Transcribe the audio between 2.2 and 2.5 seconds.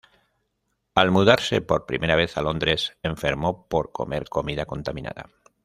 a